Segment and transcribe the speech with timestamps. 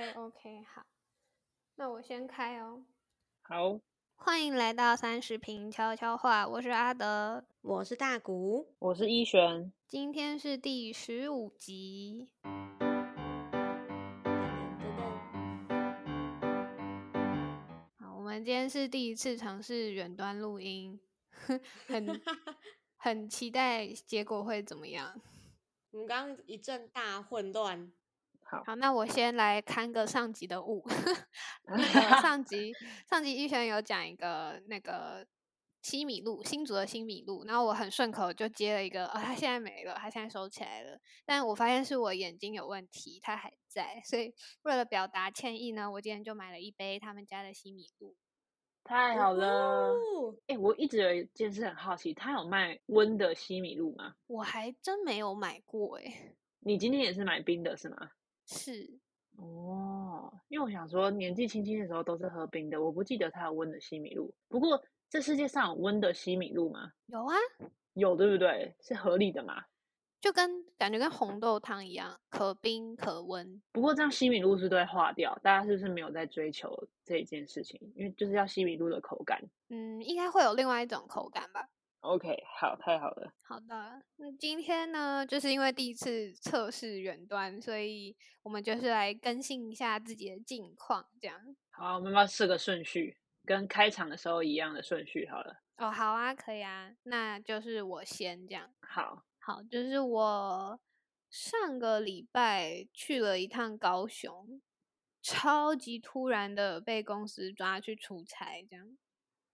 [0.00, 0.86] OK OK，好，
[1.74, 2.82] 那我先开哦。
[3.42, 3.78] 好，
[4.16, 9.70] 欢迎来到三十平悄悄话，我是阿德，我是大谷，我是一璇。
[9.86, 12.30] 今天是第十五集。
[17.98, 20.98] 好，我们今天是第一次尝试远端录音，
[21.86, 22.22] 很
[22.96, 25.20] 很期待结果会怎么样。
[25.90, 27.92] 我们刚刚一阵大混乱。
[28.64, 30.84] 好，那我先来看个上集的物。
[32.22, 32.72] 上集
[33.08, 35.26] 上集一璇有讲一个那个
[35.82, 40.98] 西米露，新竹的新米露，然后我很顺口就接了一个，哦，他现在没了，他现在收起来了。
[41.24, 48.16] 但我发现是我眼睛有问题，他还在，所以为了表达歉意呢，我今天就买了一杯他们家的西米露。
[48.82, 49.94] 太好了！
[50.48, 54.14] 哎，我一直有一件事很好奇，他有卖温的西米露吗？
[54.26, 56.34] 我还真没有买过哎。
[56.60, 58.10] 你今天也是买冰的是吗？
[58.52, 58.98] 是
[59.36, 64.34] 哦，因为我想说，年纪轻轻的时候都是喝冰的，我不记得它有温的西米露。
[64.48, 66.92] 不过，这世界上有温的西米露吗？
[67.06, 67.34] 有啊，
[67.94, 68.74] 有对不对？
[68.80, 69.64] 是合理的嘛？
[70.20, 73.62] 就跟感觉跟红豆汤一样，可冰可温。
[73.72, 77.80] 不过这样西米露是都会化掉，大家是不是没有在追求这一件事情？
[77.94, 79.42] 因为就是要西米露的口感。
[79.68, 81.66] 嗯，应该会有另外一种口感吧。
[82.00, 83.30] OK，好，太好了。
[83.42, 91.38] 好的，那今天呢，就是因为第一次测试远端，所以我们就是来更新一下自己的近况，这样。
[91.68, 95.60] 好，我们要设个顺序，跟开场的时候一样的顺序，好了。
[95.76, 98.72] 哦，好啊，可以啊，那就是我先这样。
[98.80, 100.80] 好，好，就是我
[101.28, 104.62] 上个礼拜去了一趟高雄，
[105.20, 108.96] 超级突然的被公司抓去出差，这样，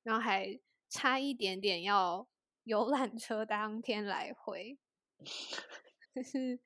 [0.04, 2.28] 然后还差一点点要。
[2.66, 4.76] 游览车当天来回，
[6.12, 6.58] 就是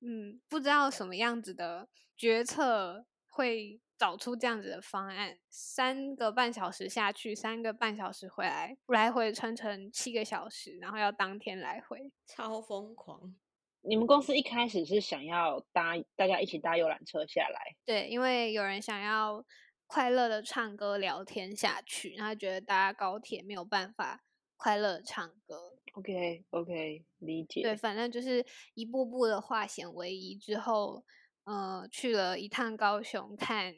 [0.00, 5.38] 嗯，不知道什么样子的决策会找出这样子的方案。
[5.48, 13.34] 三个半小时下去，三个半小时回来，来回穿成七个小时，然后要当天来回，超疯狂。
[13.80, 17.58] 你们公司一开始是想要搭大家一起搭游览车下来？
[17.86, 19.42] 对，因为有人想要
[19.86, 24.25] 快乐的唱歌聊天下去，然后觉得搭高铁没有办法。
[24.56, 27.62] 快乐唱歌，OK OK，理解。
[27.62, 28.44] 对，反正就是
[28.74, 31.04] 一步步的化险为夷之后，
[31.44, 33.74] 呃，去了一趟高雄看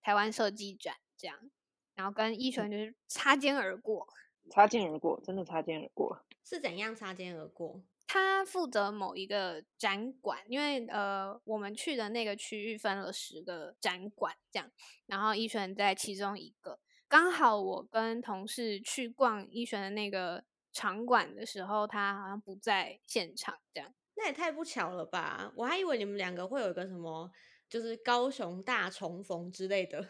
[0.00, 1.50] 台湾设计展，这样，
[1.94, 4.06] 然后跟一璇就是擦肩而过，
[4.50, 6.24] 擦肩而过，真的擦肩而过。
[6.42, 7.82] 是怎样擦肩而过？
[8.06, 14.70] 他负责某一个展馆，因为呃，我们去的那个区域分了十个展馆，这样，
[15.06, 16.80] 然后一璇在其中一个。
[17.12, 20.42] 刚好我跟同事去逛一璇的那个
[20.72, 25.52] 场馆的时候，他好像不在现场，这样那也太不巧了吧！
[25.54, 27.30] 我还以为你们两个会有一个什么，
[27.68, 30.02] 就是高雄大重逢之类的，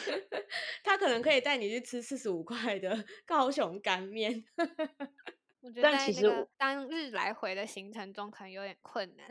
[0.82, 4.42] 他可能可以带你去吃四十五块的高雄干面。
[5.60, 9.28] 我觉得在那个当日来回的行程中，可能有点困难。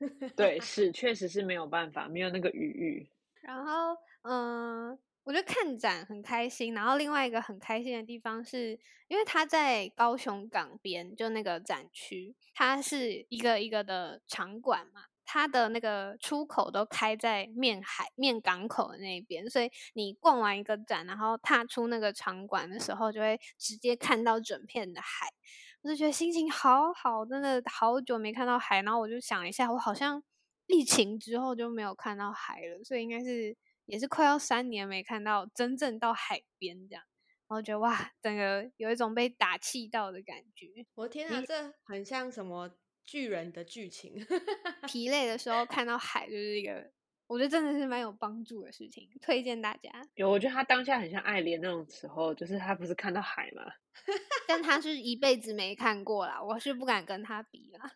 [0.34, 3.10] 对，是确实是没有办法，没有那个余裕。
[3.42, 4.98] 然后，嗯。
[5.28, 8.70] 我觉得看展很开心，然后另外一个很开心的地方是，
[9.08, 25.26] 因为它在高雄港边，就那个展区，它是一个一个的场馆嘛，它的那个出口都开在面海、面港口那边，所以你逛完一个展，然后踏出那个场馆的时候，就会直接看到整片的海，
[25.82, 30.22] 我就觉得心情好好，真的好久没看到海，然后我就想一下，我好像
[30.68, 33.54] 疫情之后就没有看到海了，所以应该是。
[33.88, 37.02] 也是快要三年没看到真正到海边这样，
[37.48, 40.66] 然后觉得哇，整个有一种被打气到的感觉。
[40.94, 42.70] 我天啊，这很像什么
[43.02, 44.14] 巨人的剧情。
[44.86, 46.92] 疲累的时候看到海就是一个，
[47.26, 49.90] 我觉得真的是蛮有帮助的事情，推荐大家。
[50.14, 53.62] 有，我觉得他当下很像爱莲那种时候，就是他不是看到海吗？
[54.46, 57.90] 但他是一辈子没看过啦，我是不敢跟他比啦。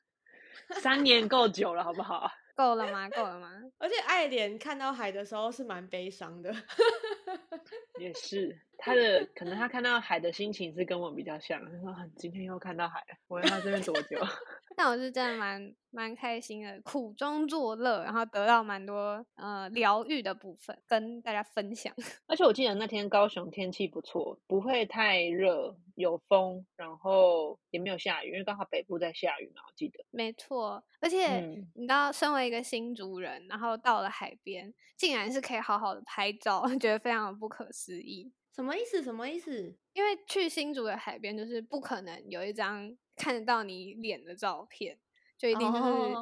[0.80, 2.30] 三年够久了，好不好？
[2.54, 3.08] 够了吗？
[3.10, 3.50] 够了吗？
[3.78, 6.52] 而且爱莲看到海的时候是蛮悲伤的，
[7.98, 14.18] 也是他的可能他看到海的心情是跟我比较像，他说今天又看到海了，我问他这边多久？
[14.76, 21.94] 但我是真的蛮蛮开心的，苦中作乐，然后得到蛮多呃疗愈的部分跟大家分享。
[22.26, 30.04] 而且我记得那天高雄天气不错，不会太热，有风，然后也没有下雨，因为刚好北部在下雨嘛，我记得。
[30.10, 31.40] 没错，而且
[31.74, 38.32] 你知道，身为一个新竹人，然后到了海边，竟然是可以好好的拍照， 觉得非常的不可思议。
[38.54, 39.02] 什么意思？
[39.02, 39.74] 什么意思？
[39.94, 44.98] 因为去新竹的海边，就是不可能有一张看得到你脸的照片，
[45.38, 46.14] 就一定就是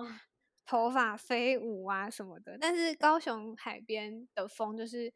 [0.64, 2.56] 头发飞舞啊什么的。
[2.60, 5.12] 但是高雄海边的风就是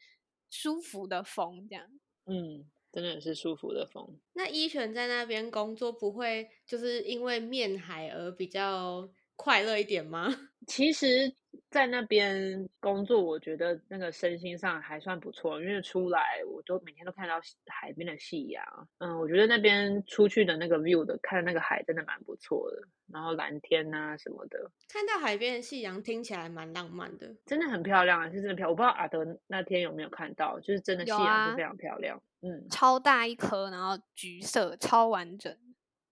[0.51, 1.89] 舒服的风，这样。
[2.27, 4.19] 嗯，真的是舒服的风。
[4.33, 10.29] 那一璇在那边工作，不会就是因为面海而比较快乐一点吗？
[10.67, 11.35] 其实，
[11.69, 17.35] 在那边工作，我觉得那个身心上还算不错，因为出来我都每天都看到
[17.67, 18.65] 海边的夕阳。
[18.99, 22.79] 嗯，我觉得那边出去的那个 view 的看那个海真的蛮不错的，
[23.13, 28.71] 然后蓝天啊什么的，看到海边的夕阳听起来蛮浪漫的，真的很漂亮啊，是真的漂亮。
[28.71, 32.23] 我不知道阿德那天有没有看到，就是真的夕阳是非常漂亮。
[32.41, 35.55] 嗯，超大一颗，然后橘色，超完整，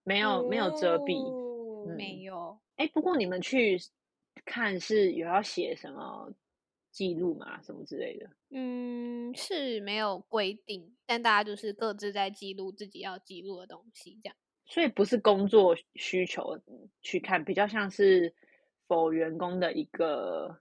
[0.05, 2.59] 没有没有遮蔽，没有。
[2.77, 3.79] 哎，不过你们去。
[4.47, 6.33] 看是有要写什么
[6.91, 7.61] 记录吗？
[7.63, 8.31] 什么之类的？
[8.49, 14.37] 嗯，是没有规定，但大家就是各自在记录自己要记录的东西，这样。
[14.65, 16.59] 所以不是工作需求
[17.03, 18.35] 去看，比较像是
[18.89, 20.59] 否员工的一个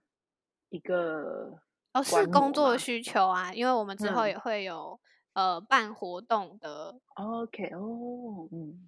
[0.68, 1.58] 一个
[1.94, 5.00] 哦，是工作需求啊，因为我们之后也会有
[5.32, 7.00] 呃办活动的。
[7.14, 8.86] OK，哦，嗯，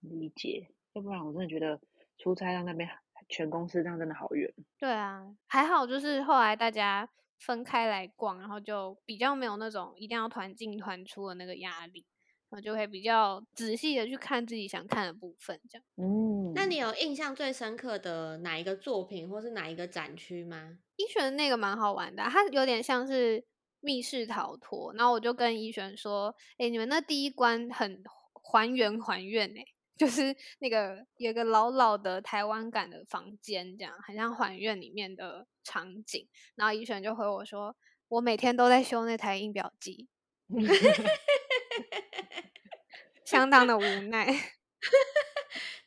[0.00, 0.68] 理解。
[0.94, 1.80] 要不然我真的觉得
[2.18, 2.88] 出差到那边。
[3.28, 4.48] 全公司这样真的好远。
[4.78, 7.08] 对啊，还好就是后来大家
[7.40, 12.06] 分开来逛，然后就比较没有那种一定要团进团出的那个压力，
[12.50, 15.84] 然后就会比较仔细的去看自己想看的部分，这样。
[15.96, 20.78] 嗯，那你有印象最深刻的哪一个作品，或是哪一个展区吗？
[20.94, 23.44] 一璇那个蛮好玩的，它有点像是
[23.80, 28.04] 密室逃脱，然后我就跟一璇说：“哎，你们那第一关很
[28.40, 29.64] 还原还原哎。”
[29.96, 36.28] 就是那个有个老老的台湾感的房间，这样很像还愿里面的场景。
[36.54, 37.74] 然后怡璇就回我说
[38.08, 40.08] ：“我每天都在修那台印表机，
[43.24, 44.26] 相当的无奈。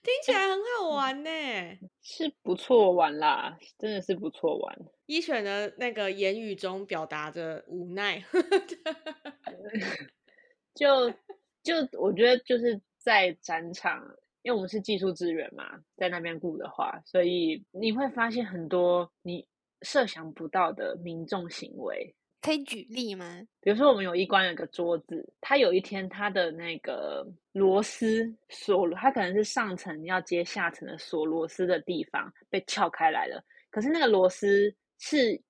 [0.01, 1.29] 听起来很好玩呢，
[2.01, 4.75] 是不错玩啦，真的是不错玩。
[5.05, 8.25] 一选的那个言语中表达着无奈，
[10.73, 11.11] 就
[11.61, 12.81] 就我觉得就是。
[13.09, 14.05] 在展场，
[14.43, 19.43] 因为我们是技术资源嘛，在那边雇的话，所以你会发现很多你
[19.81, 22.15] 设想不到的民众行为。
[22.39, 23.41] 可以举例吗？
[23.61, 35.41] 比如说，我们有一关有个桌子，它有一天它的那个螺丝锁，它可能是上层要接下层的锁螺丝的地方被撬开来了，可是那个螺丝是。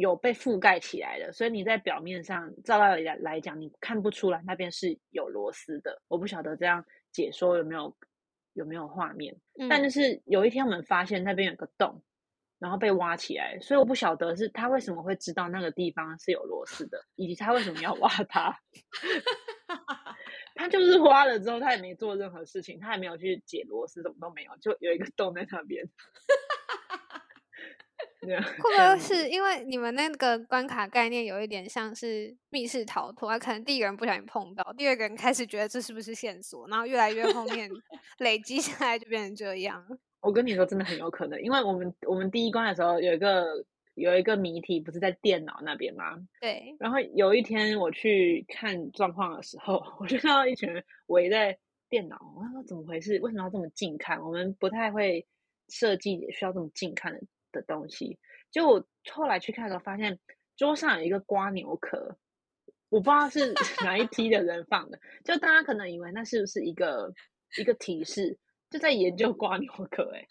[0.00, 6.02] 有被覆盖起来的，所以你在表面上照道理来来讲，你看不出来那边是有螺丝的。
[6.08, 7.96] 我不晓得这样解说有没有
[8.54, 9.36] 有没有画面，
[9.68, 12.02] 但就是有一天我们发现那边有个洞，
[12.58, 18.58] 然后被挖起来，所以我不晓得是他为什么会知道那个地方是有螺丝的，以及他为什么要挖它。
[20.56, 25.88] 他就是挖了之后，他也没做任何事情，他也没有去解螺丝，什么都没有，就有一个洞在那边。
[28.20, 33.38] 会不会是因为你们那个关卡概念有一点像是密室逃脱啊？
[33.38, 37.70] 可能第一个人不小心碰到，第二个人开始觉得这是不是线索，然后越来越后面
[38.18, 39.84] 累积下来就变成这样。
[40.20, 43.64] 我跟你说，真的很有可能，因为我们我们第一关的时候有一个
[43.94, 46.16] 有一个谜题，不是在电脑那边吗？
[46.42, 46.76] 对。
[46.78, 51.56] 然后有一天我去看状况的时候， 我就看到一群人围在
[51.88, 53.18] 电脑，我说怎么回事？
[53.22, 54.20] 为什么要这么近看？
[54.20, 55.26] 我们不太会
[55.70, 57.20] 设计需要这么近看的。
[57.52, 58.18] 的东西，
[58.50, 60.18] 就我后来去看的时候，发现
[60.56, 62.16] 桌上有一个瓜牛壳，
[62.88, 63.54] 我不知道是
[63.84, 67.12] 哪一批的人放的，就大家可能以为那是不是一个
[67.58, 68.38] 一个提示，
[68.70, 70.26] 就在研究瓜牛壳，哎，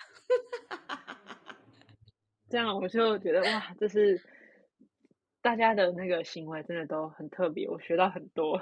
[2.49, 4.21] 这样我就觉得哇，这是
[5.41, 8.61] 大家的那个行为真的都很特别，我学到很多。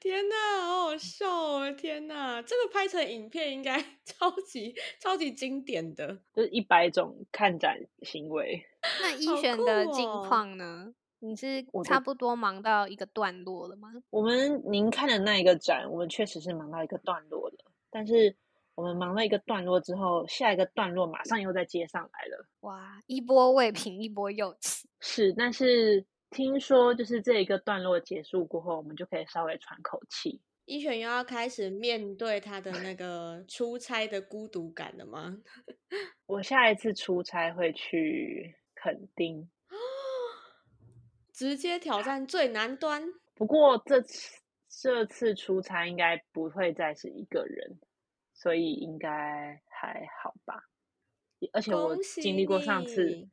[0.00, 1.72] 天呐，好好笑哦！
[1.72, 3.76] 天呐，这个拍成影片应该
[4.06, 8.64] 超级超级经典的，就是一百种看展行为。
[9.02, 10.94] 那一璇的近况呢？
[11.20, 13.88] 你是差不多忙到一个段落了吗？
[14.10, 17.56] 我们您看的那一个展，我们确实是忙到一个段落了。
[17.90, 18.36] 但是
[18.76, 22.46] 我们忙了一个段落之后，下一个段落马上又在接上来了。
[22.60, 24.88] 哇，一波未平，一波又起。
[25.00, 26.06] 是，但是。
[26.30, 30.40] 听说就是这一个段落结束过后，我们就可以稍微喘口气。
[30.66, 35.38] 一璇又要开始面对他的那个出差的孤独感了吗？
[36.26, 39.48] 我下一次出差会去垦丁，
[41.32, 43.02] 直接挑战最南端。
[43.34, 47.78] 不过这次这次出差应该不会再是一个人，
[48.34, 50.68] 所以应该还好吧。
[51.54, 53.26] 而且我经历过上次。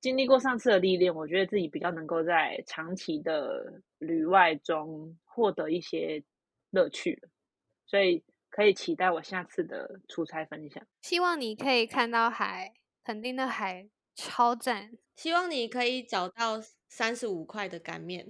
[0.00, 6.22] 经历过上次的历练，我觉得自己比较能够在长期的旅外中获得一些
[6.70, 7.20] 乐趣，
[7.86, 10.86] 所以可以期待我下次的出差分享。
[11.02, 14.92] 希望你可以看到海，肯定的海超赞。
[15.16, 18.28] 希望你可以找到三十五块的干面，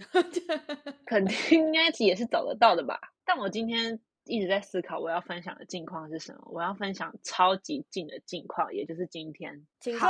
[1.05, 2.99] 肯定应该也是找得到的吧。
[3.27, 6.49] 但我今天一直在思考我要分享的近况是什么。
[6.51, 9.67] 我要分享超级近的近况，也就是今天。
[9.81, 10.09] 请说。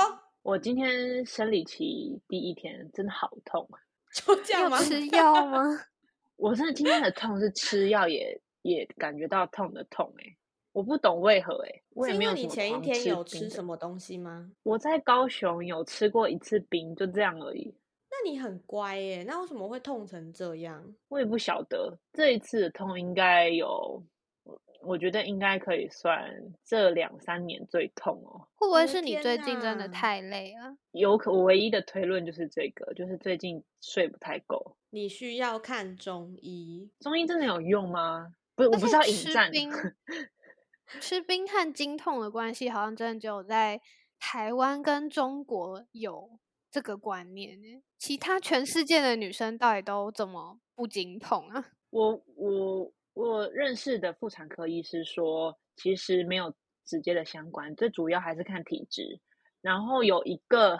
[0.49, 3.76] 我今天生理期第一天，真的好痛啊！
[4.11, 4.78] 就这样吗？
[4.78, 5.62] 吃药吗？
[6.37, 10.37] 我真的今天的痛是吃药也也感觉到痛的痛哎，
[10.73, 14.50] 我不懂为何哎，我也没有你前一天有吃什么东西吗？
[14.62, 17.75] 我在高雄有吃过一次冰，就这样而已。
[18.11, 20.83] 那你很乖耶，那为什么会痛成这样？
[21.09, 24.02] 我也不晓得，这一次的痛应该有。
[24.80, 26.32] 我觉得应该可以算
[26.64, 28.47] 这两三年最痛哦。
[28.54, 30.76] 会不会是你最近真的太累了？
[30.92, 34.76] 有可，我唯一的推论就是这个，就是最近睡不太够。
[34.90, 38.35] 你需要看中医，中医真的有用吗？
[38.54, 39.50] 不是，我不是要引战。
[41.00, 43.80] 吃冰和经痛的关系，好像真的只有在
[44.18, 46.38] 台湾跟中国有
[46.70, 47.58] 这个观念
[47.99, 51.64] 其他全世界的女生到底都怎么不经痛啊？
[51.90, 52.92] 我我。
[53.19, 59.19] 我认识的妇产科医师说，其实没有直接的相关，最主要还是看体质。
[59.61, 60.79] 然后有一个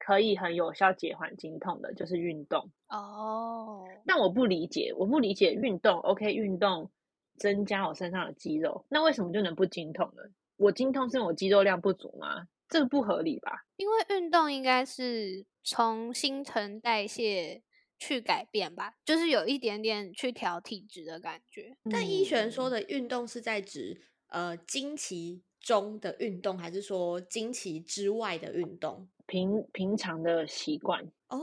[0.00, 2.68] 可以很有效解缓经痛的，就是运动。
[2.88, 6.00] 哦，但我不理解，我不理解运动。
[6.00, 6.90] OK，运动
[7.36, 10.22] 增加我身上的肌肉，那为什么就能不经痛呢？
[10.56, 12.48] 我经痛是我肌肉量不足吗？
[12.68, 13.64] 这个不合理吧？
[13.76, 17.62] 因为运动应该是从新陈代谢。
[17.98, 21.76] 去改变吧，就是有一点点去调体质的感觉。
[21.90, 29.08] 但医璇说的运动是在指呃经期中的运动，还是说经期之外的运动？
[29.26, 31.40] 平平常的习惯哦。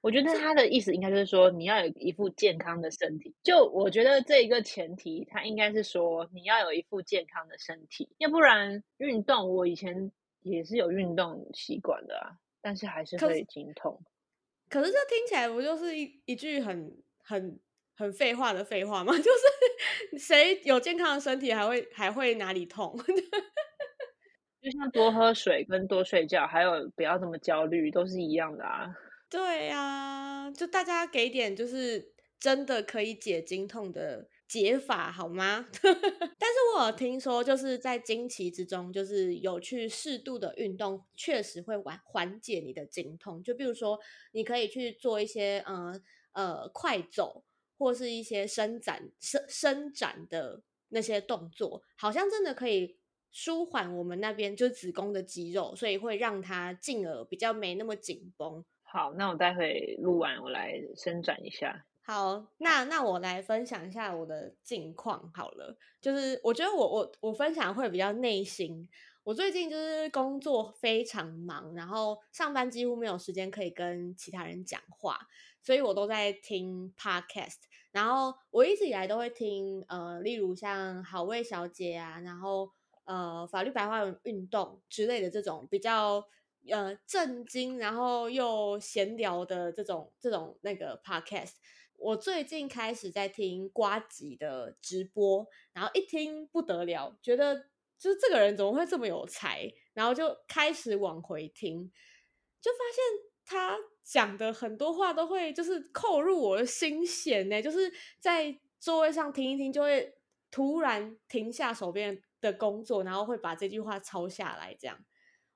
[0.00, 3.32] 我觉得他的意思应该就是说，你要有一副健康的身体。
[3.44, 14.02] 就我觉得这一个前提，他应该是说你要有一副健康的身体，要不然运动，我以前也是有运动习惯的啊，但是还是会经痛。
[14.72, 16.90] 可是这听起来不就是一一句很
[17.22, 17.60] 很
[17.94, 19.12] 很废话的废话吗？
[19.18, 22.96] 就是谁有健康的身体还会还会哪里痛？
[24.62, 28.86] 就像多喝水跟多睡觉，还有不要这么焦虑，都是一样的啊。
[29.30, 34.28] 对呀，就大家给点就是真的可以解经痛的。
[34.52, 35.66] 解法好吗？
[35.82, 43.42] 但是我有听说，就是在经期之中，就是有去适度的运动，确实会缓缓解你的经痛。
[43.42, 43.98] 就比如说，
[44.32, 45.98] 你可以去做一些呃
[46.32, 47.44] 呃快走，
[47.78, 52.98] 或是一些伸展伸伸展的那些动作，好像真的可以
[53.30, 58.62] 舒缓我们那边就是子宫的肌肉，所以会让它进而比较没那么紧绷。
[58.82, 61.86] 好，那我待会录完，我来伸展一下。
[62.04, 65.76] 好，那那我来分享一下我的近况好了。
[66.00, 68.88] 就是我觉得我我我分享会比较内心。
[69.22, 75.16] 我最近就是工作非常忙，然后上班几乎没有时间可以跟其他人讲话，
[75.62, 77.58] 所以我都在听 podcast。
[77.92, 82.68] 然后我一直以来都会听，呃，例如像好味小姐啊，然后
[83.04, 86.24] 呃法律白话文运动之类的这种比较
[86.68, 91.52] 呃震惊，然后又闲聊的这种这种那个 podcast。
[92.02, 97.54] 我最近开始在听瓜吉的直播，然后一听不得了，觉得
[97.96, 101.78] 就是这个人怎么会这么有才，然后就开始往回听，
[102.60, 103.04] 就发现
[103.44, 110.12] 他讲的很多话都会就是扣入我的心弦呢，就是在座位上听一听，就会
[110.50, 114.76] 突然停下手边的工作，然后会把这句话抄下来。
[114.76, 114.98] 这样，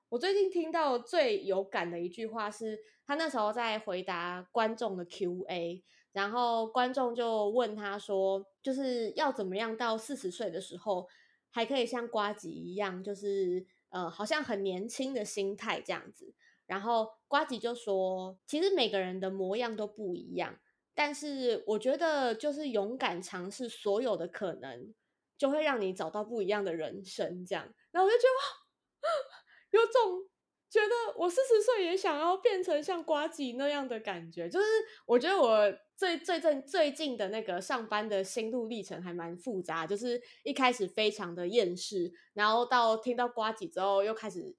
[0.07, 5.83] 我最近听到最有感的一句话是他那时候在回答观众的 Q&A。
[6.17, 11.07] 然后观众就问他说：“就是要怎么样到四十岁的时候，
[11.51, 16.33] 还可以像瓜吉一样，就是呃，好像很年轻的心态这样子。”
[16.65, 20.57] 然后瓜吉就说：“其实每个人的模样都不一样，
[20.95, 24.95] 但是我觉得就是勇敢尝试所有的可能，
[25.37, 29.07] 就会让你找到不一样的人生。”这样，然后我就觉得
[29.79, 30.27] 有种。
[30.69, 34.65] 觉得我四十岁也想要变成像瓜吉那样的感觉，就是
[35.05, 44.55] 我觉得我最最近最近的那个上班的心路历程还蛮复杂，就是一开始非常的厌世，然后到听到瓜吉之后又开始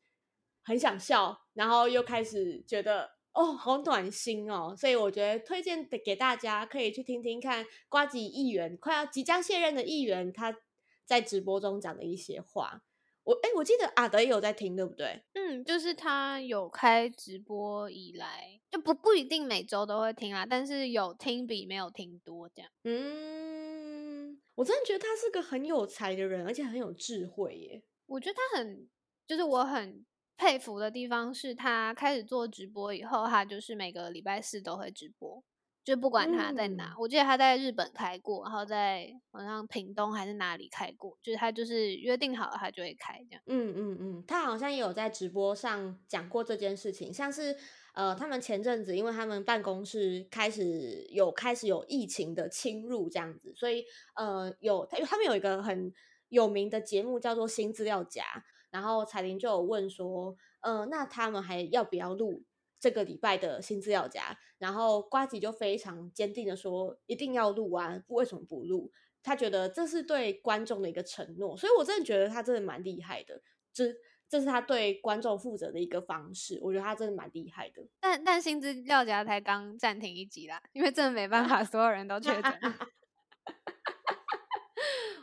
[0.64, 10.56] 很想笑，然后又开始觉得哦好暖心哦，所以我觉得推荐给大家可以去听听看瓜吉议员快要即将卸任的议员他
[11.04, 12.82] 在直播中讲的一些话。
[13.28, 15.22] 我哎，我记得阿德也有在听，对不对？
[15.34, 22.70] 嗯，就是他有开直播以来，就不不一定每周都会听啦，但是有听比没有听多这样。
[22.84, 27.82] 嗯，我真的觉得他是个很有才的人，而且很有智慧耶。
[28.06, 28.88] 我觉得他很，
[29.26, 30.06] 就是我很
[30.38, 35.44] 佩服的地方是他开始做直播以后，他就是每个礼拜四都会直播。
[35.88, 43.42] 就不管他在哪，我记得他在日本开过，然后在好像屏东还是哪里开过，就是他就是约定好了他就会开这样。
[43.46, 47.56] 嗯嗯嗯，他好像也有在直播上讲过这件事情，像是
[47.94, 53.82] 呃，他们前阵子因为他们办公室开始有开始有疫情的侵入这样子，所以
[54.14, 55.90] 呃有他他们有一个很
[56.28, 58.24] 有名的节目叫做新资料夹，
[58.70, 62.44] 然后彩玲就有问说，呃，那他们还要不要录？
[62.80, 68.92] 这个礼拜的新资料夹，然后瓜吉就非常坚定的说一定要录啊，为什么不录？
[69.22, 73.42] 他觉得这是对观众的一个承诺，所以我真的觉得他真的蛮厉害的，
[73.72, 73.92] 这
[74.28, 77.84] 这是他对观众负责的一个方式，我觉得他真的蛮厉害的。
[78.00, 82.42] 但但新资料夹才刚暂停一集啦，因为真的没办法，所有人都确诊。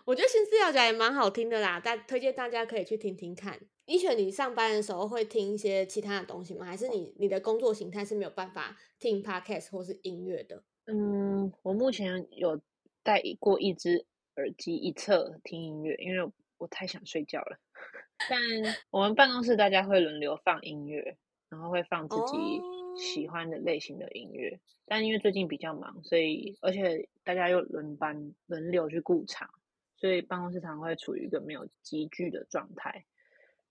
[0.06, 3.60] 我觉得新资料夹也蛮好听的啦，但推荐大家可以去听听看。
[3.86, 6.66] 一选，你上班的时候会听一些其他的东西吗？
[6.66, 10.64] 还是你你的工作形态是没有办法听 podcast 或是音乐的？
[10.86, 12.60] 嗯，我目前有
[13.04, 14.06] 戴过一只
[14.38, 17.60] 耳机一侧听音乐，因为我太想睡觉了。
[18.30, 18.40] 但
[18.90, 21.18] 我们办公室大家会轮流放音乐，
[21.50, 22.62] 然后会放自己
[22.98, 24.60] 喜欢的类型的音乐。
[24.88, 29.48] 但因为最近比较忙，所以而且大家又轮班轮流去顾场，
[29.98, 33.06] 所以办公室常会处于一个没有集聚的状态。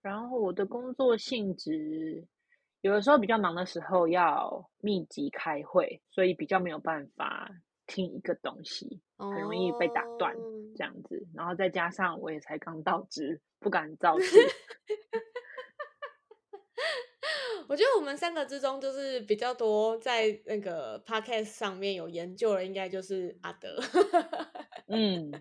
[0.04, 2.26] 然后我的工作性质，
[2.82, 7.50] 有的时候比较忙的时候要密集开会，所以比较没有办法
[7.86, 10.36] 听一个东西，很容易被打断
[10.76, 11.26] 这样子。
[11.34, 14.36] 然后再加上我也才刚到职，不敢造次。
[17.66, 23.80] 我觉得我们三个之中，就是比较多在那个 podcast 上面有研究的，应该就是阿德。
[24.88, 25.32] 嗯，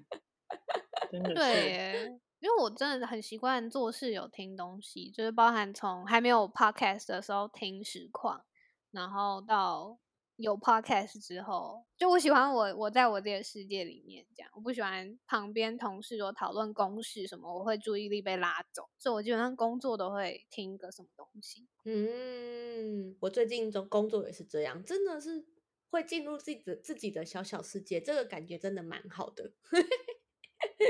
[1.12, 2.18] 真的是。
[2.44, 8.44] 因为我真的很习惯做事有听东西，就是包含从还没有 podcast 的时候听实况，
[8.92, 9.98] 然后到
[10.36, 21.66] 有 podcast 之后，就我喜欢我我在我这个世界里面这样，我不喜欢旁边同事有讨论公事什么，我会注意力被拉走，所以我基本上工作都会听个什么东西。
[21.86, 25.46] 嗯，我最近种工作也是这样，真的是
[25.90, 29.54] 会进入自己的自己的小小世界，这个感觉真的蛮好的。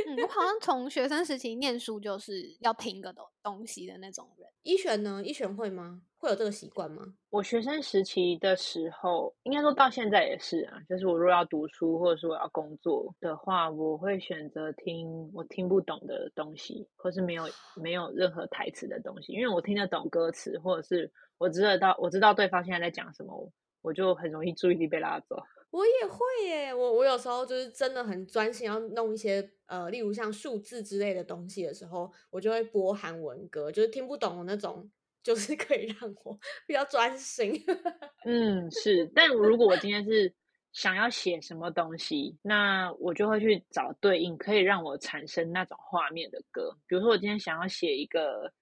[0.07, 4.47] 嗯，我好像从学生时期念书就是要听个东东西的那种人。
[4.63, 5.21] 一选呢？
[5.23, 6.01] 一选会吗？
[6.17, 7.03] 会有这个习惯吗？
[7.29, 10.79] 我学生时期的时候，应该说到现在也是啊。
[10.87, 17.43] 就是我如果要读书或者说我要工作的话，我会选择听我听不懂的东西，或是没有
[17.75, 25.43] 没有任何台词的东西，因为我听得懂歌词，或者是我知道到我知道对方现在在讲什么，我就很容易注意力被拉走。
[25.73, 34.87] 我也会耶，我我有时候就是真的很专心要弄一些呃，例如像数字之类的东西的时候，我就会播韩文歌，就是听不懂的那种，
[35.23, 37.51] 就是可以让我比较专心。
[38.23, 40.31] 嗯，是，但如果我今天是
[40.73, 48.53] 想要写什么东西，那我就会去找对应可以让我产生那种画面的歌，比如说我今天想要写一个。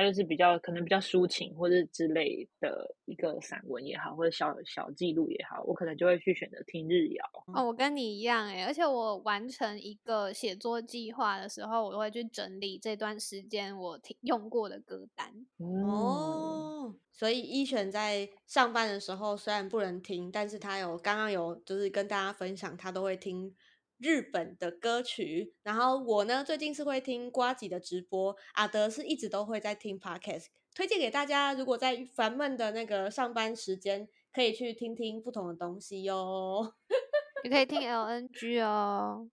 [0.00, 7.24] 它就是比较可能比较抒情或者之类的一个散文也好，或者小小记录也好，我可能就会去选择听日谣。
[7.54, 15.30] 哦，我跟你一样哎，而且我完成一个写作计划的时候，我都会去整理这段时间我听用过的歌单。
[15.58, 23.54] 哦，所以一选在上班的时候虽然不能听，但是他有刚刚有就是跟大家分享，他都会听。
[24.00, 31.52] 日本的歌曲，然后我呢最近是会听瓜吉的直播，阿德是一直都会在听 podcast，推荐给大家。
[31.52, 36.72] 如果在烦闷的那个上班时间，可以去听听不同的东西哟。
[37.44, 39.28] 你可以听 LNG 哦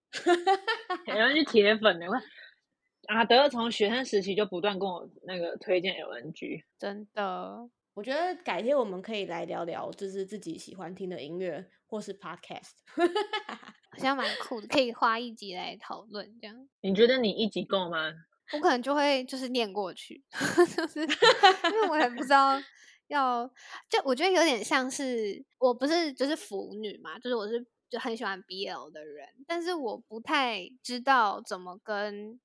[1.06, 2.06] ，LNG 铁粉的，
[3.08, 7.70] 阿德从学生时期就不断跟我那个推荐 LNG，真的。
[7.98, 12.74] 我觉得改天我们可以来聊聊，就是自己喜欢听的音乐或是 podcast。
[13.90, 16.70] 好像蛮酷的，可以花一集来讨论这样。
[16.82, 18.14] 你觉得你一集够吗？
[18.54, 20.24] 我可能就会就是念过去，
[20.78, 22.62] 就是因为我也不知道
[23.08, 23.48] 要，
[23.90, 32.40] 就我觉得有点像是我不是就是腐女嘛，就是我是就很喜欢 BL 的人，但是我不太知道怎么跟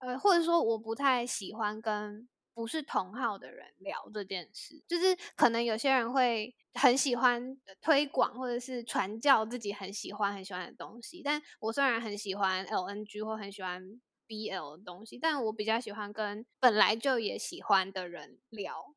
[0.00, 2.28] 呃，或者说我不太喜欢跟。
[2.58, 11.22] 不是同号的人聊这件事，就是可能有些人会很喜欢推广或者是传教自己很喜欢很喜欢的东西。
[11.22, 18.92] 但我虽然很喜欢 LNG 或很喜欢 BL 的东西，但我比较喜欢跟本来就也喜欢的人聊。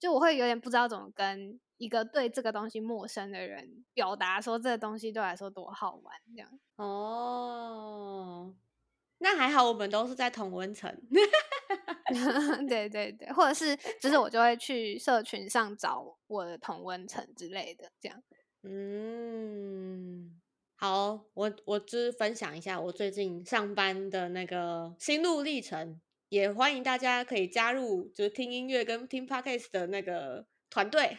[0.00, 6.58] 就我会有点不知道怎么跟一个对这个东西陌生的人表达说这个东西对我来说多好玩这样。
[6.74, 8.52] 哦。
[9.18, 10.94] 那还好，我们都是在同温层。
[12.68, 18.22] 对对对，或者是就是我就会去社群上找我的同温层之类的，这样。
[18.62, 20.40] 嗯，
[20.76, 31.18] 好，我我就是分享一下我最近上班的那个心路历程，也欢迎大家可以加入，就是听音乐跟听 podcast 的那个团队。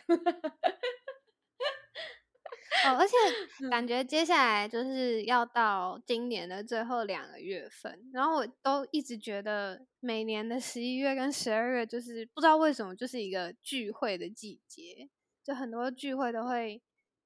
[2.83, 3.15] 哦，而且
[3.71, 15.09] 感觉接下来就是要到今年的最后两个月份，然后我都一直觉得每年的十一月跟十二月，就是不知道为什么就是一个聚会的季节，
[15.43, 16.81] 就很多聚会都会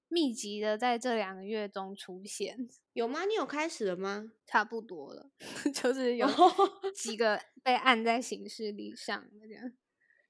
[0.08, 2.70] 密集的在这两个月中出现。
[2.94, 3.26] 有吗？
[3.26, 4.32] 你有开始了吗？
[4.46, 5.30] 差不多了，
[5.74, 6.28] 就是有
[6.94, 9.72] 几个被按在行事历上这样。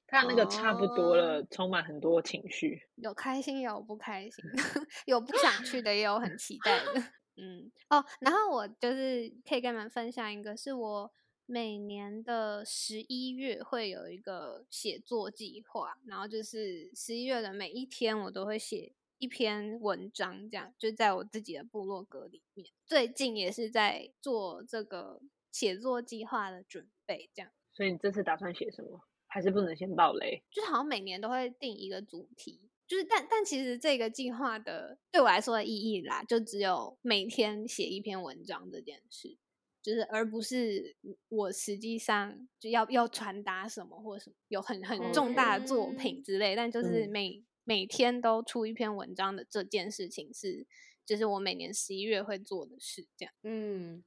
[0.09, 4.43] 他那个差不多了，充满很多情绪，有开心有不开心，
[5.05, 6.93] 有不想去的，也有很期待的。
[7.37, 11.11] 嗯，哦，然后我就是可以跟你们分享一个，是我
[11.45, 22.67] 每年的十一月会有一个写作计划，然后就是十一月的每一天我都会写一篇文章，这样就在我自己的部落格里面。
[22.85, 27.51] 最近也是在做这个写作计划的准备，这样。
[27.71, 29.01] 所以你这次打算写什么？
[29.31, 39.37] 还是不能先爆雷，就是好像每年都会定一个主题，就是但但其实这个计划的对我来说的意义啦，就只有每天写一篇文章这件事，
[39.83, 40.95] 就是而不是
[41.27, 50.65] 我实际上就要要传达什么或什么有很很重大的作品之类，但就是每每天都出一篇文章的这件事情是，
[51.05, 53.33] 就是我每年十一月会做的事，这样。
[53.43, 54.03] 嗯，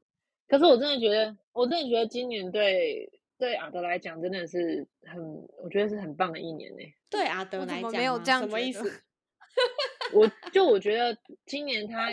[0.48, 3.20] 可是我真的觉得，我真的觉得今年对。
[3.42, 5.20] 对阿德来讲，真的是很，
[5.60, 6.84] 我觉得是很棒的一年呢。
[7.10, 9.02] 对阿德来讲，没有这样什么意思？
[10.14, 12.10] 我就我觉得今年他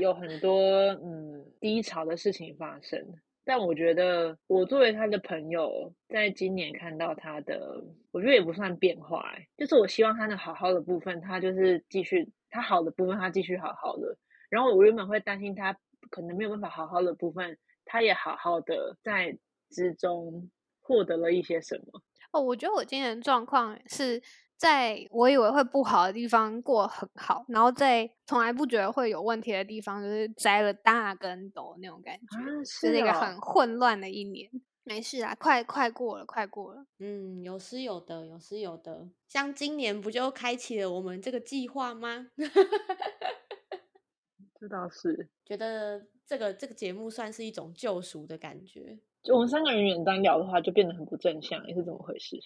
[0.00, 0.62] 有很多
[0.94, 2.98] 嗯低潮的事情发生，
[3.44, 14.16] 但我觉得我作为他的朋友，在今年看到他的，我觉得也不算变化，哎，就是我希望他能好好的部分，他就是继续他好的部分，他继续好好的。
[14.48, 15.76] 然后我原本会担心他
[16.08, 19.36] 可能没有办法好好的部分，他也好好的在
[19.68, 20.50] 之中。
[20.90, 22.02] 获得了一些什么？
[22.32, 24.20] 哦，我觉得我今年状况是
[24.56, 34.50] 在我以为会不好的地方过很好，然后在从来不觉得会有问题的地方，就是栽了大跟斗那种感觉，是一个很混乱的一年。
[34.82, 36.84] 没事啊，快快过了，快过了。
[36.98, 39.10] 嗯，有失有得，有失有得。
[39.28, 42.28] 像今年不就开启了我们这个计划吗？
[44.58, 48.98] 这倒是，觉得这个这个节目算是一种救赎的感觉。
[49.22, 52.36] 就我们三个人远单聊的话，就变得很不正向，也是怎么回事？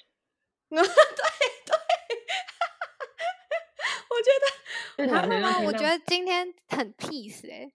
[0.69, 0.87] 对 对，
[4.11, 4.31] 我觉
[5.07, 5.61] 得还好吗？
[5.67, 7.71] 我觉得今天很 peace 哎，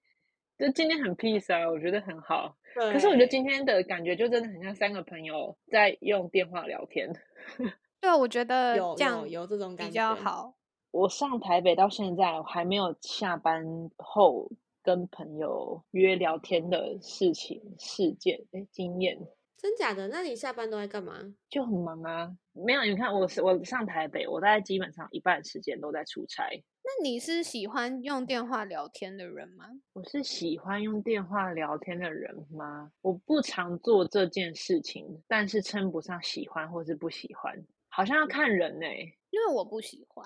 [0.57, 2.57] 就今天很 peace 啊，我觉得很好。
[2.75, 7.11] 可是我觉得今天的感觉就真的很像三个朋友在用电话聊天。
[8.01, 10.53] 对，我觉得有有有这种感觉比较好。
[10.91, 14.49] 我上台北到现在，我还没有下班后。
[14.81, 19.17] 跟朋友约聊天的事情、事件、哎，经验，
[19.57, 20.07] 真假的？
[20.07, 21.13] 那你下班都在干嘛？
[21.49, 22.35] 就很忙啊。
[22.53, 26.43] 没有，你看，我是我上台北，我大概基本上一半时间都在出差。
[26.81, 29.65] 那你是喜欢用电话聊天的人吗？
[29.93, 32.91] 我是喜欢用电话聊天的人吗？
[33.01, 38.85] 我不常做这件事情，但是称不上喜欢或是不喜欢，好像要看人呢。
[39.29, 40.25] 因为我不喜欢，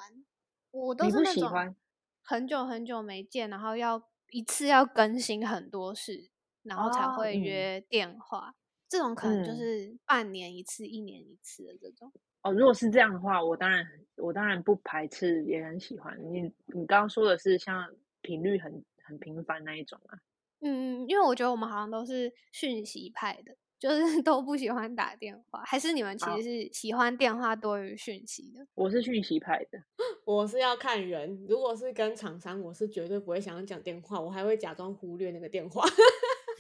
[0.72, 1.76] 我都是那种
[2.22, 4.02] 很久很久没见，然后要。
[4.34, 6.30] 一次要更新很多事，
[6.64, 8.56] 然后才会约电话。
[8.90, 12.12] 这种可能就是半年一次、一年一次的这种。
[12.42, 13.86] 哦，如果是这样的话，我当然
[14.18, 16.18] 我当然不排斥，也很喜欢。
[16.34, 17.88] 你你刚刚说的是像
[18.22, 20.18] 频率很很频繁那一种啊？
[20.62, 23.56] 嗯，因为我觉得我们好像都是讯息派的。
[23.84, 28.66] 就是都不喜欢打电话，还是你们其实是喜欢电话多于讯息的？
[28.76, 29.78] 我是讯息派的，
[30.24, 31.46] 我是要看人。
[31.50, 35.84] 如果是跟厂商，我是绝对不会想要讲电话，我还会假装忽略那个电话。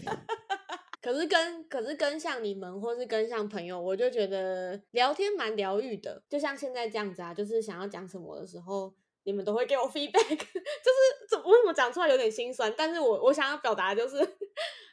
[1.02, 8.94] 可是跟可是跟像你们，或是跟像朋友，我就觉得聊天蛮疗愈的，就像现在这样子啊，就是想要讲什么的时候。
[9.26, 12.74] 你们都会给我 feedback， 就是怎为什么讲出来有点心酸？
[12.78, 14.18] 但是我我想要表达就是，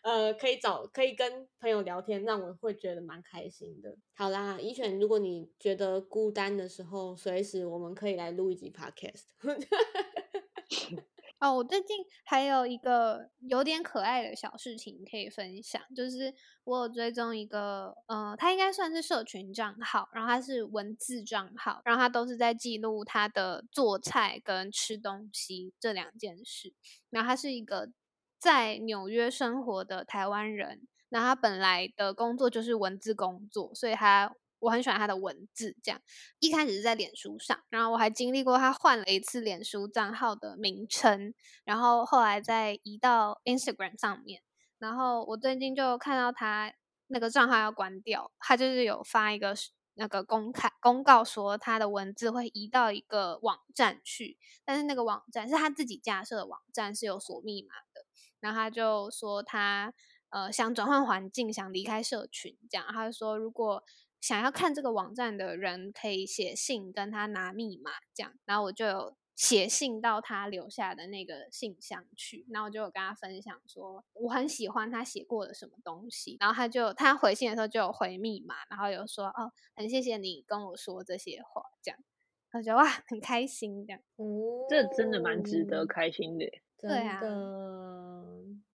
[0.02, 3.96] 呃，可以找可以跟朋友聊天，让我会觉得蛮开心的。
[4.14, 9.24] 好啦，怡璇，如果你觉得孤单的时候，随时我们可以来录一集 podcast。
[11.40, 16.34] 哦，我最近还有一个有点可爱的小事情可以分享，就是
[16.64, 26.74] 我有追踪一个，呃，他应该算是社群账号，然后他是文字账号，然后他都是在记录他的做菜跟吃东西这两件事。
[27.08, 27.88] 然后他是一个
[28.40, 35.76] 在纽约生活的台湾人，那他本来的工作就是文字工作，所以他我很喜欢他的文字。
[35.83, 36.00] 这样
[36.38, 44.42] 一开始是在脸书上，然后我还经历过他换了一次脸书账号的名称，然后后来再移到 Instagram 上面。
[44.79, 46.72] 然后我最近就看到他
[47.09, 49.55] 那个账号要关掉，他就是有发一个
[49.94, 57.74] 那个公开公告说他的文字会移到一个网站去，但是那个网站是他自己架设的网站，是有锁密码。
[58.40, 59.92] 然后他就说他
[60.30, 62.87] 呃想转换环境，想离开社群，这样。
[62.88, 63.83] 他就说如果
[64.20, 68.35] 想要看这个网站的人可以写信跟他拿密码，这样。
[68.44, 69.16] 然后我就有。
[69.37, 81.98] 写信到他留下的那个信箱去，然后我就有跟他分享说我很喜欢他写过的什么东西，然后他就他回信的时候就有回密码，然后有说哦很谢谢你跟我说这些话，这样，
[82.50, 86.44] 他就哇很开心这样，哦，这真的蛮值得开心的，
[86.81, 87.21] 对啊，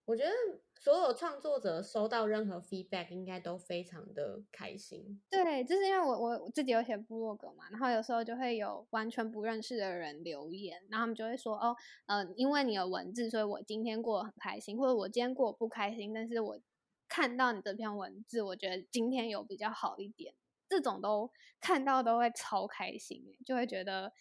[0.05, 0.31] 我觉得。
[0.79, 5.19] 所有创作者收到任何 feedback 应该都非常的开心。
[5.27, 16.61] 对，就是因为我我自己有写部落格嘛，然后有时候就会有完全不认识的人留言，然后他们就会说：“哦，嗯，因为你有文字，所以我今天过得很开心，或者我今天过得不开心，但是我
[17.09, 20.33] 看到你这篇文字，我觉得今天有比较好一点。”
[20.69, 24.13] 这种都看到都会超开心，就会觉得。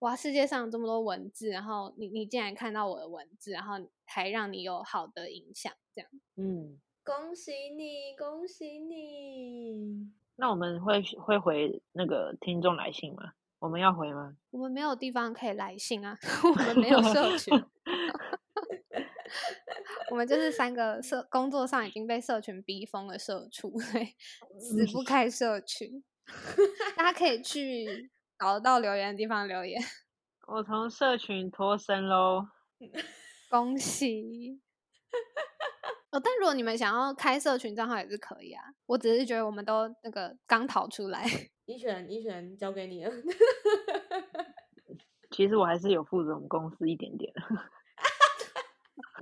[0.00, 3.74] 哇，世界上这么多文字，然后你你竟然看到我的文字，然后
[4.06, 10.10] 还让你有好的影响，这样，嗯，恭喜你，恭喜你。
[10.36, 13.34] 那我们会会回那个听众来信吗？
[13.58, 14.34] 我们要回吗？
[14.50, 17.52] 我们没有地方可以来信啊， 我们没有社群，
[20.10, 23.70] 我们就是三个社工作上已经被社群逼疯的社畜，
[24.58, 26.02] 死不开社群。
[26.96, 28.10] 大家可以去。
[28.40, 29.78] 找得到留言的地方留言。
[30.48, 32.48] 我从社群脱身喽，
[33.50, 34.58] 恭喜！
[36.10, 38.64] 哦，但如果你们想要开社群账号也是可以啊。
[38.86, 41.24] 我只是觉得我们都那个刚逃出来。
[41.66, 43.12] 一璇，一璇交给你了。
[45.30, 47.32] 其实我还是有负责我们公司一点点。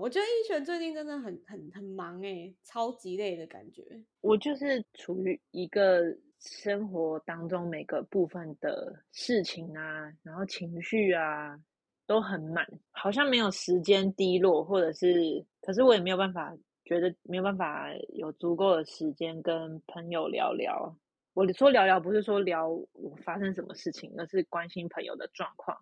[0.01, 3.83] 我觉得一璇最近真的很很很忙哎，超级累的感觉。
[4.21, 6.17] 我就是处于一个。
[6.41, 11.59] 生活当中每个部分的事情啊，然后情绪啊，
[12.07, 20.97] 都很满，好像没有时间低落，或者是，可是我也没有办法，觉得没有办法有足够的时间跟朋友聊聊。
[21.35, 25.77] 我说聊聊，不是说聊我发生什么事情，而是关心朋友的状况，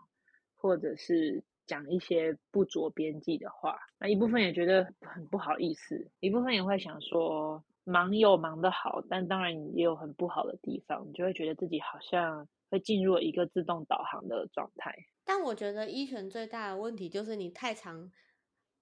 [0.55, 3.79] 或者是讲一些不着边际的话。
[3.99, 7.63] 那一部分也觉得很不好意思，一部分也会想说。
[7.89, 14.93] 忙有忙的好，但当然也有很不好的地方，你就会觉得自己好像会进入一个自动导航的状态。
[15.25, 18.11] 但我觉得一璇最大的问题就是你太常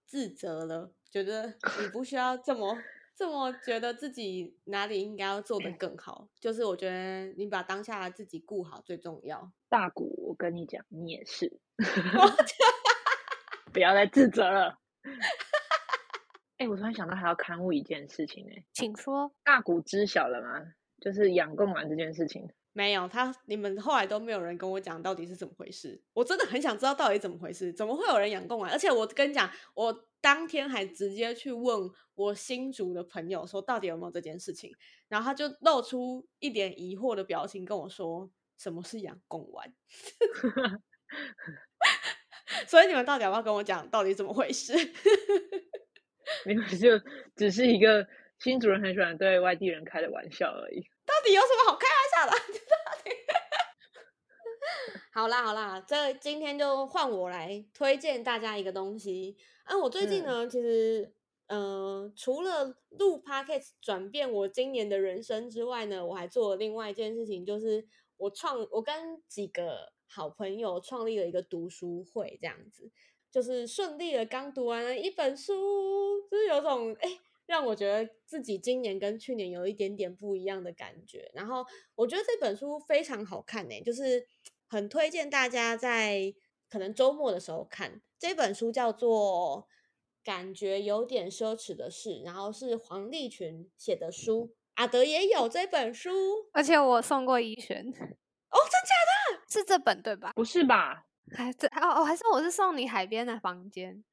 [0.07, 2.79] 自责了，觉得你不需要这么
[3.15, 6.29] 这么觉得自己哪里应该要做的更好。
[6.41, 9.53] 就是我觉得你把当下自己顾好最重要。
[9.69, 11.61] 大谷，我跟你讲，你也是，
[13.71, 14.79] 不要再自责了。
[16.59, 19.35] 哎，我突然想到还要刊物一件事情哎，请说。
[19.43, 20.75] 大谷知晓了吗？
[21.01, 22.49] 就是养贡丸这件事情。
[22.73, 26.03] 没有，他你们后来都没有人跟我讲到底是怎么回事。
[26.13, 28.71] 我真的很想知道到底怎么回事，怎么会有人养贡丸？
[28.71, 34.73] 而且我跟你讲，我当天还直接去问我新竹的朋友说到底有没有这件事情，
[35.09, 39.73] 然后他就露出一点疑惑的表情跟我说什么是养贡丸。
[42.67, 44.73] 所以你们到底要不要跟我讲到底怎么回事？
[46.45, 47.05] 没有， 就
[47.37, 48.07] 只是一个
[48.39, 50.81] 新主人很喜欢对外地人开的玩笑而已。
[51.07, 52.37] 到底有什么好开玩笑的？
[55.13, 59.37] 好啦好啦，这今天就换我来推荐大家一个东西。
[59.65, 61.13] 啊，我最近呢，其实，
[61.47, 72.91] 嗯，除了录 podcast 转变我今年的人生之外呢，我还做了另外一件事情，就是我创，我跟几个好朋友创立了一个读书会，这样子。
[73.35, 75.53] 就是顺利的刚读完了一本书，
[76.31, 81.29] 就是有种哎，让我觉得自己今年跟去年有一点点不一样的感觉。
[81.35, 81.67] 然后
[81.97, 84.25] 我觉得这本书非常好看呢，就是
[84.69, 86.33] 很推荐大家在
[86.71, 88.01] 可能周末的时候看。
[88.21, 89.67] 这本书叫做
[90.25, 96.13] 《感觉有点奢侈的事》，然后是黄立群写的书，阿德也有这本书，
[96.53, 97.81] 而且我送过一璇。
[97.81, 99.43] 哦，真假的？
[99.49, 100.31] 是这本对吧？
[100.37, 101.07] 不是吧？
[101.33, 104.05] 还这哦哦，还是我是送你海边的房间，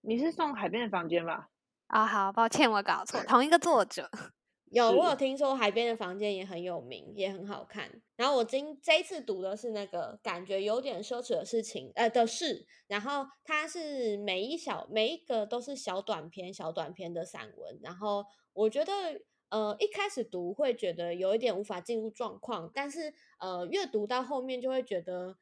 [0.00, 1.50] 你是送海边的房间吧？
[1.88, 4.10] 啊，好，抱歉，我搞错，同一个作者。
[4.72, 8.02] 有，我有是听说海边的房间也很有名，也很好看。
[8.16, 12.66] 然后我今这一次读的是那个感觉有点奢侈的事情，呃的事。
[12.88, 17.78] 然后它是每一小每一个都是小短篇、小短篇的散文。
[17.80, 18.92] 然后我觉得，
[19.50, 25.36] 呃，一开始读会觉得有一点无法进入状况，但是呃，阅读到后面就会觉得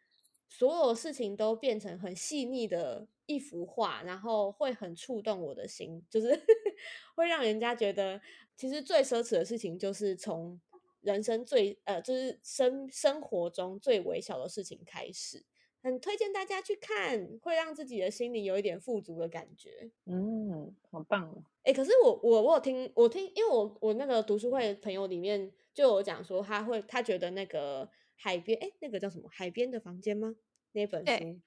[0.57, 6.29] 所有事情都变成很细腻的一幅画，然后会很触动我的心，就是
[7.17, 8.21] 会让人家觉得，
[8.57, 10.61] 其实最奢侈的事情就是从
[11.01, 15.45] 人生最呃，就是生生活中最微小的事情开始。
[15.83, 19.91] 很推荐大家去看，会让自己的心里有一点富足的感觉。
[20.07, 21.43] 嗯，好棒哦。
[21.65, 30.35] 哎、可是我我我有听我听，因为我我那个读书会的朋友里面就有讲说，他会他觉得那个海边，哎、那个叫什么海边的房间吗？
[30.73, 31.41] 那本对书，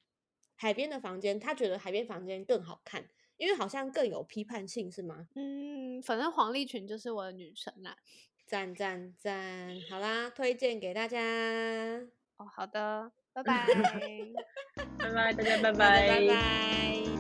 [0.56, 5.27] 海边的房间，他觉得海边房间更好看，因为好像更有批判性，是吗？
[5.36, 7.97] 嗯，反正黄立群就是我的女神啦。
[8.45, 9.77] 赞赞赞！
[9.89, 11.19] 好啦，推荐给大家，
[12.38, 13.67] 哦，好的，拜拜。
[14.97, 16.27] 拜拜，大家拜拜拜。
[16.27, 17.16] 拜。